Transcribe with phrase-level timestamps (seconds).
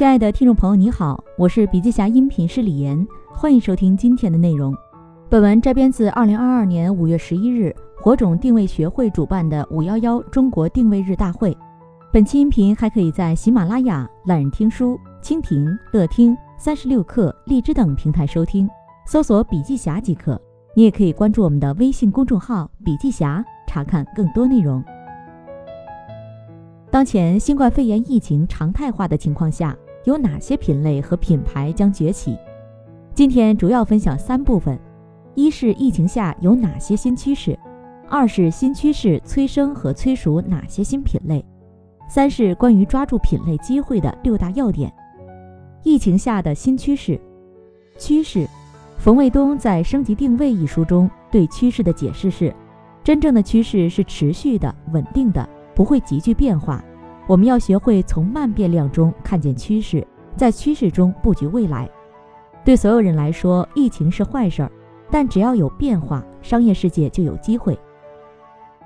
[0.00, 4.74] 亲爱的听众朋友，你好，我是笔记侠音频师李岩，欢迎收听今天的内容。
[5.28, 11.54] 本文摘编自二零二二年五月十一日火种定位学会主办的“五幺幺中国定位日大会”。
[12.10, 18.66] 本期音频还可以在喜马拉雅、懒人听书、蜻蜓、乐听、三十六课、荔枝等平台收听，
[19.06, 20.40] 搜索“笔记侠”即可。
[20.74, 24.82] 你也可以关注我们的微信公众号“笔记侠”，查看更多内容。
[26.90, 32.36] 当前新冠肺炎疫情常态化的情况下，有哪些品类和品牌将崛起？
[33.14, 34.78] 今天主要分享三部分：
[35.34, 37.54] 一是疫情下有哪些新趋势；
[38.08, 41.44] 二是新趋势催生和催熟哪些新品类；
[42.08, 44.92] 三是关于抓住品类机会的六大要点。
[45.82, 47.20] 疫情下的新趋势，
[47.98, 48.48] 趋势，
[48.98, 52.54] 冯卫东在《升级定位》一书中对趋势的解释是：
[53.04, 55.46] 真正的趋势是持续的、稳定的。
[55.72, 56.84] 不会急剧变化，
[57.30, 61.88] 我们要学会从慢变量中看见趋势，在趋势中布局未来。
[62.64, 64.72] 对所有人来说，疫情是坏事儿，
[65.12, 67.78] 但只要有变化，商业世界就有机会。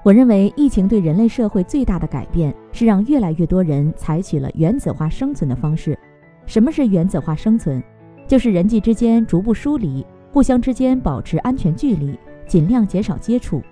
[0.02, 5.98] 我认为，疫情对人类社会最大的改变是让越来越多人采取了原子化生存的方式。
[6.44, 7.82] 什么是原子化生存？
[8.28, 13.62] 就是人际之间逐步疏离，互相之间保持安全距离，尽量减少接触。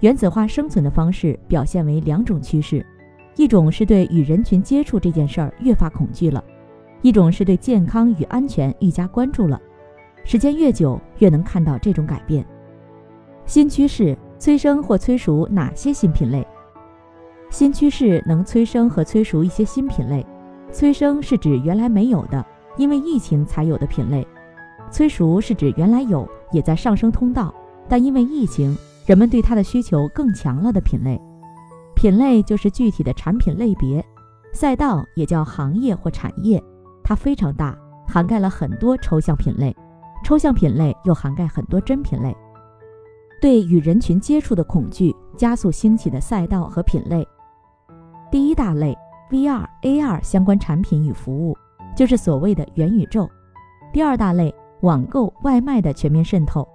[0.00, 2.84] 原子化生存的方式表现为两种趋势，
[3.36, 6.42] 一种是对与人群接触这件事儿越发恐惧了，
[7.02, 9.60] 一种是对健康与安全愈加关注了。
[10.24, 12.44] 时间越久，越能看到这种改变。
[13.46, 16.46] 新趋势催生或催熟哪些新品类？
[17.48, 20.24] 新趋势能催生和催熟一些新品类。
[20.70, 22.44] 催生是指原来没有的，
[22.76, 24.22] 因为疫情才有的品类；
[24.90, 27.52] 催熟是指原来有，也在上升通道，
[27.88, 28.76] 但因为疫情。
[29.06, 31.20] 人们对它的需求更强了的品类，
[32.00, 34.02] 品类就是具体的产品类别，
[34.54, 36.58] 赛道也叫行业或产业，
[37.04, 39.76] 它非常大，涵盖了很多抽象品类，
[40.24, 42.34] 抽象品类又涵盖很多真品类。
[43.38, 47.22] 对与人群接触的恐惧加速兴起的赛道和品类，
[48.30, 48.96] 第一大类
[49.28, 51.54] VR、AR 相关产品与服务，
[51.94, 53.28] 就是所谓的元宇宙；
[53.92, 56.66] 第二大类网购外卖的全面渗透，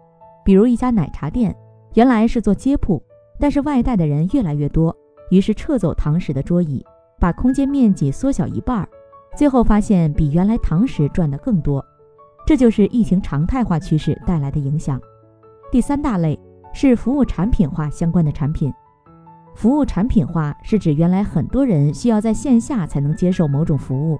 [0.43, 1.55] 比如一家奶茶店。
[1.95, 3.01] 原来是做街铺，
[3.39, 4.95] 但是外带的人越来越多，
[5.29, 6.85] 于是撤走堂食的桌椅，
[7.19, 8.87] 把空间面积缩小一半，
[9.35, 11.83] 最后发现比原来堂食赚的更多。
[12.45, 15.01] 这就是疫情常态化趋势带来的影响。
[15.71, 16.39] 第三大类
[16.73, 18.71] 是服务产品化相关的产品。
[19.55, 24.19] 服务产品化是指原来很多人需要在线下才能接受某种服务，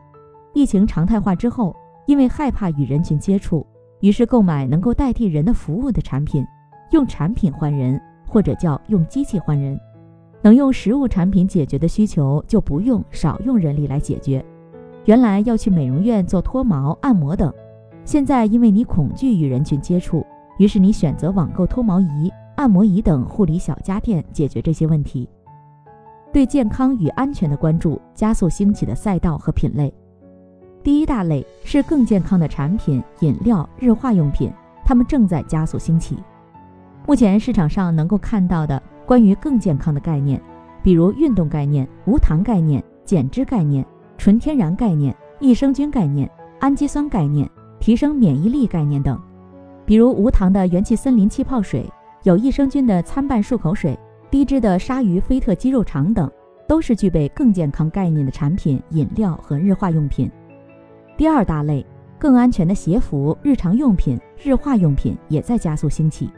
[0.54, 1.76] 疫情常态化之后，
[2.08, 3.66] 因为害怕与人群接触，
[4.00, 6.46] 于是购买能够代替人的服务的产品。
[6.92, 9.78] 用产品换人，或者叫用机器换人，
[10.46, 14.46] 能用实物产品解决的需求，就不用少用人力来解决。
[15.06, 17.52] 原来要去美容院做脱毛、按摩等，
[18.04, 20.24] 现在因为你恐惧与人群接触，
[20.60, 25.28] 于是你选择网购脱毛仪、按摩仪等护理小家电解决这些问题。
[26.32, 29.92] 对健康与安全的关注，加速兴起的赛道和品类。
[30.84, 34.52] 第一大类是更健康的产品、饮料、日化用品，
[34.86, 36.20] 它们正在加速兴起。
[37.08, 40.42] 目前市场上能够看到的关于更健康的概念，
[40.84, 43.86] 比如运动概念、无糖概念、减脂概念、
[44.18, 46.30] 纯天然概念、益生菌概念、
[46.60, 47.50] 氨基酸概念、
[47.80, 49.20] 提升免疫力概念等。
[49.86, 51.88] 比如无糖的元气森林气泡水，
[52.24, 53.98] 有益生菌的参半漱口水，
[54.32, 56.30] 低脂的鲨鱼菲特鸡肉肠等，
[56.68, 60.30] 都是具备更健康概念的产品、饮料和日化用品。
[61.16, 61.86] 第二大类，
[62.18, 66.32] 更安全的鞋服、日常用品、日化用品也在加速兴起。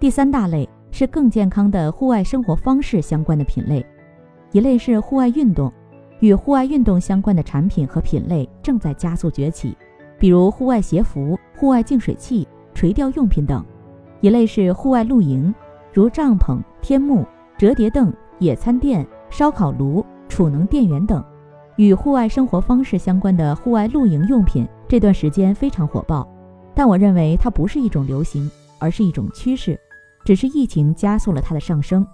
[0.00, 3.84] 第三大类是更健康的户外生活方式相关的品类，
[4.52, 5.72] 一类是户外运动，
[6.20, 9.76] 与户外运动相关的产品和品类正在加速崛起，
[10.18, 13.64] 比如户外鞋服、户外净水器、垂钓用品等；
[14.20, 15.52] 一类是户外露营，
[15.92, 17.26] 如帐篷、天幕、
[17.56, 21.24] 折叠凳、野餐垫、烧烤炉、储能电源等。
[21.76, 26.28] 与户外生活方式相关的户外露营用品这段时间非常火爆，
[26.74, 29.80] 但我认为它不是一种流行，而是一种趋势。
[30.24, 32.06] 只是疫情加速了它的上升。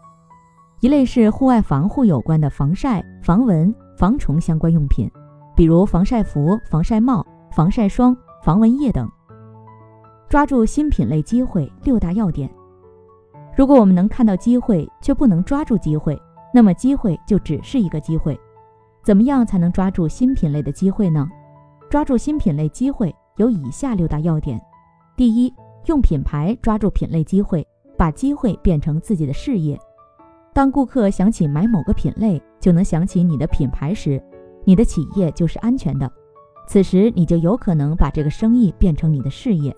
[0.81, 5.11] 一类是户外防护有关的防晒、防蚊、防虫相关用品，
[5.57, 9.11] 比如防晒服、防晒帽、防晒霜、防蚊液等。
[10.29, 12.49] 抓住新品类机会六大要点。
[13.57, 16.17] 如果我们能看到机会，却不能抓住机会，
[16.55, 18.39] 那么机会就只是一个机会。
[19.03, 21.29] 怎么样才能抓住新品类的机会呢？
[21.91, 24.61] 抓住新品类机会有以下六大要点：
[25.17, 25.53] 第一，
[25.87, 27.67] 用品牌抓住品类机会。
[27.99, 29.79] 把机会变成自己的事业。
[30.55, 34.23] 当顾客想起买某个品类，就能想起你的品牌时，
[34.65, 36.11] 你的企业就是安全的。
[36.67, 39.75] 此时你就有可能把这个生意变成你的事业。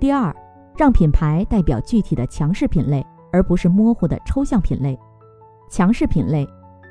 [0.00, 0.34] 第二，
[0.76, 4.98] 让品牌代表具体的强势品类，而不是模糊的抽象品类。
[5.70, 6.46] 强势品类，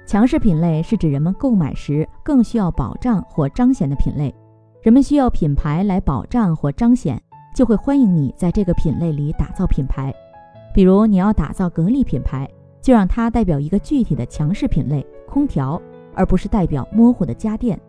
[0.06, 4.34] 强势品类是指人们购买时更需要保障或彰显的品类。
[4.82, 7.22] 人们需要品牌来保障或彰显，
[7.56, 10.14] 就会欢迎你在这个品类里打造品牌。
[10.74, 12.50] 比如，你要打造格力品牌，
[12.82, 15.82] 就让它代表一个具体的强势品类——空调，
[16.14, 17.80] 而不是代表模糊的家电。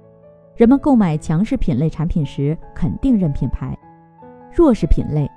[0.57, 3.77] 人们购买强势品类产品时，肯定认品牌。
[4.53, 5.31] 弱势品类，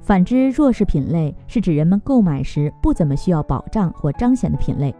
[0.00, 4.94] 反之，弱势品类是指人们购买时不怎么需要保障或彰显的品类。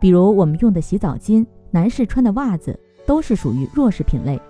[0.00, 4.40] 比如，我们用的洗澡巾、男士穿的袜子，都是属于弱势品类。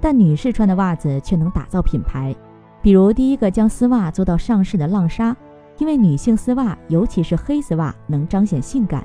[0.00, 2.34] 但女士穿的袜子却能打造品牌，
[2.80, 5.36] 比如第一个将丝袜做到上市的浪莎，
[5.80, 9.04] 因为女性丝袜，尤其是黑丝袜，能彰显性感。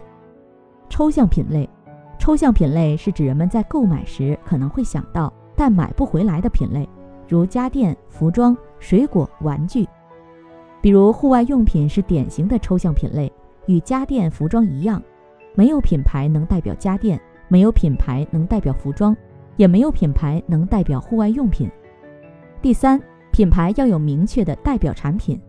[0.90, 1.68] 抽象品类，
[2.20, 6.88] 抽象品类是指人们在购买时可能会想到但买不回来的品类，
[7.30, 9.88] 如家电、服装、水果、玩具。
[10.82, 13.32] 比如户外用品是典型的抽象品类，
[13.68, 15.02] 与家电、服装一样，
[15.56, 17.18] 没有品牌能代表家电，
[17.48, 19.16] 没有品牌能代表服装。
[19.56, 21.72] 也没有品牌能代表户外用品。
[22.62, 23.02] 第三，
[23.32, 25.40] 品牌要有明确的代表产品。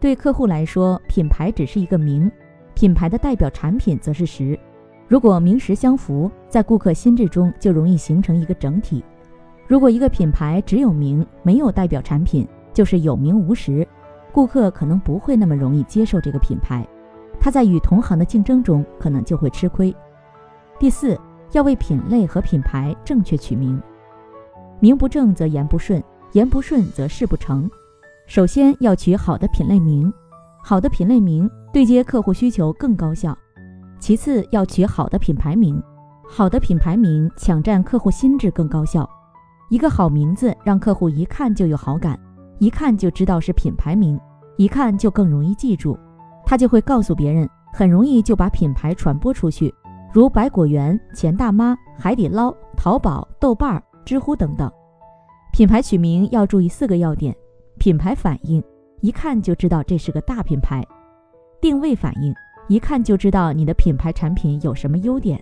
[0.00, 2.30] 对客户来说，品牌只是一个名，
[2.74, 4.58] 品牌的代表产品则是实。
[5.06, 9.04] 如果名实相符，在顾客心智中就容易形成一个整体。
[9.66, 13.86] 如果一个品牌只有名没有代表产品，就是有名无实，
[14.32, 16.86] 顾客可能不会那么容易接受这个品牌，
[17.38, 19.94] 他在与同行的竞争中可能就会吃亏。
[20.78, 21.18] 第四。
[21.52, 23.82] 要为品类和品牌正确取名，
[24.78, 26.00] 名不正则言不顺，
[26.30, 27.68] 言不顺则事不成。
[28.30, 30.08] 首先要取好的品类名，
[30.62, 33.36] 好的品类名对接客户需求更高效。
[33.98, 35.82] 其次要取好的品牌名，
[36.28, 39.04] 好的品牌名抢占客户心智更高效。
[39.68, 42.16] 一个好名字让客户一看就有好感，
[42.60, 44.16] 一看就知道是品牌名，
[44.56, 45.98] 一看就更容易记住，
[46.46, 49.74] 他就会告诉别人，很容易就把品牌传播出去。
[50.12, 54.70] 如百果园、钱大妈、海底捞、淘宝、豆瓣、知乎等等，
[55.52, 57.34] 品牌取名要注意四个要点：
[57.80, 58.62] 品牌反应，
[59.00, 60.82] 一看就知道这是个大品牌；
[61.62, 62.34] 定位反应，
[62.68, 65.38] 一看就知道你的品牌产品有什么优点；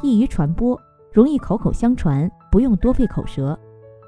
[0.00, 0.80] 易于传播，
[1.12, 3.58] 容易口口相传，不用多费口舌，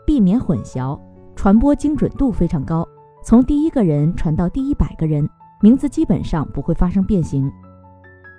[0.07, 0.99] 避免混淆，
[1.37, 2.89] 传播精准度非常高，
[3.23, 5.29] 从第一个人传到第一百个人，
[5.61, 7.53] 名字基本上不会发生变形。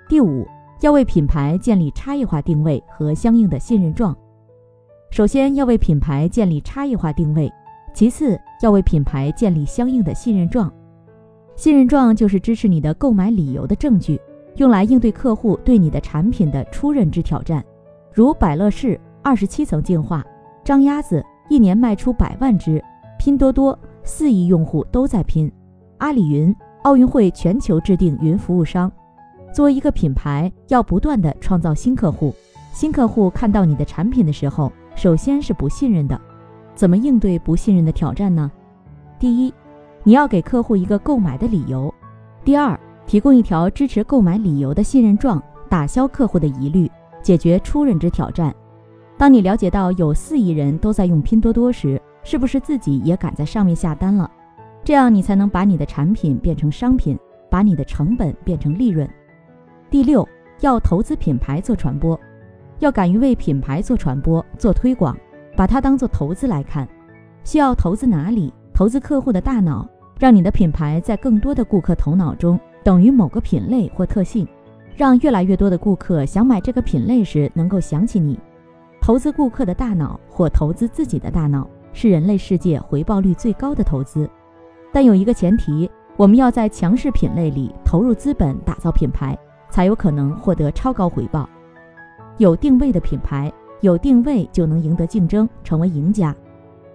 [0.08, 0.44] 第五。
[0.82, 4.14] 要为品牌建立差异化定位和相应的信任状。
[5.10, 7.50] 首先要为品牌建立差异化定位，
[7.96, 10.70] 其次要为品牌建立相应的信任状。
[11.56, 14.20] 信任状就是支持你的购买理由的证据，
[14.56, 17.64] 用来应对客户对你的产品的初认知挑战。
[18.12, 20.22] 如百乐士二十七层净化，
[20.62, 22.84] 张鸭子一年卖出百万只，
[23.18, 25.50] 拼多多四亿用户都在拼，
[25.96, 28.92] 阿里云奥运会全球制定云服务商。
[29.54, 32.34] 作为一个品牌，要不断的创造新客户。
[32.74, 36.20] 新客户看到你的产品的时候，首先是不信任的。
[36.76, 38.48] 怎么应对不信任的挑战呢？
[39.18, 39.52] 第一，
[40.04, 41.92] 你要给客户一个购买的理由；
[42.44, 46.88] 第二，提供一条支持购买理由的信任状，打消客户的疑虑，
[47.22, 48.54] 解决初认知挑战。
[49.16, 54.30] 当你了解到有四亿人都在用拼多多时，是不是自己也敢在上面下单了？
[54.84, 57.18] 这样你才能把你的产品变成商品，
[57.50, 59.08] 把你的成本变成利润。
[59.88, 60.28] 第六，
[60.60, 62.20] 要投资品牌做传播，
[62.80, 65.16] 要敢于为品牌做传播、做推广，
[65.56, 66.86] 把它当做投资来看。
[67.42, 68.52] 需要投资哪里？
[68.74, 74.46] 投资客户的大脑，让你的品牌在更多的顾客头脑中等于某个品类或特性，
[74.94, 78.38] 让越来越多的顾客想买这个品类时能够想起你。
[79.00, 84.28] 投资顾客的大脑或投资自己的大脑，是人类世界回报率最高的投资。
[84.92, 89.36] 但有一个前提，我们要在强势品类里投入资本打造品牌。
[89.68, 91.46] 才有可能获得超高回报。
[92.38, 96.34] 有定位的品牌，有定位就能赢得竞争，成为赢家。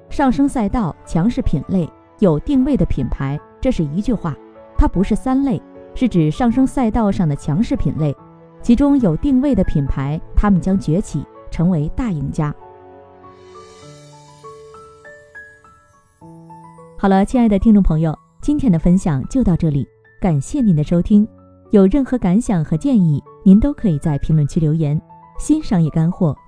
[0.09, 4.35] 上升赛道、强势品类、有定位的品牌，这是一句话，
[4.77, 5.61] 它不是三类，
[5.95, 8.15] 是指上升赛道上的强势品类，
[8.61, 12.53] 其中有定位的品牌，他们将崛起，成为大赢家。
[16.97, 19.87] 好了，亲爱的听众朋友，今天的分享就到这里，
[20.19, 21.27] 感谢您的收听。
[21.71, 25.01] 有任何感想和建议，您都可以在评论区留言。
[25.39, 26.37] 新商业干货